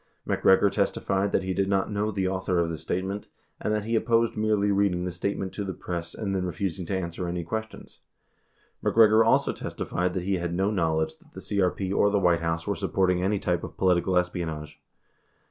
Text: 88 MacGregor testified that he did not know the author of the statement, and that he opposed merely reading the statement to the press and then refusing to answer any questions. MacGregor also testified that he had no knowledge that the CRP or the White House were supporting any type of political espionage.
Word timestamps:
88 0.25 0.25
MacGregor 0.35 0.69
testified 0.71 1.31
that 1.31 1.43
he 1.43 1.53
did 1.53 1.69
not 1.69 1.91
know 1.91 2.09
the 2.09 2.27
author 2.27 2.57
of 2.57 2.69
the 2.69 2.77
statement, 2.79 3.27
and 3.59 3.71
that 3.71 3.85
he 3.85 3.95
opposed 3.95 4.35
merely 4.35 4.71
reading 4.71 5.05
the 5.05 5.11
statement 5.11 5.53
to 5.53 5.63
the 5.63 5.75
press 5.75 6.15
and 6.15 6.33
then 6.33 6.43
refusing 6.43 6.87
to 6.87 6.97
answer 6.97 7.27
any 7.27 7.43
questions. 7.43 7.99
MacGregor 8.81 9.23
also 9.23 9.53
testified 9.53 10.15
that 10.15 10.23
he 10.23 10.37
had 10.37 10.55
no 10.55 10.71
knowledge 10.71 11.17
that 11.19 11.33
the 11.33 11.39
CRP 11.39 11.93
or 11.95 12.09
the 12.09 12.17
White 12.17 12.41
House 12.41 12.65
were 12.65 12.73
supporting 12.75 13.21
any 13.21 13.37
type 13.37 13.63
of 13.63 13.77
political 13.77 14.17
espionage. 14.17 14.81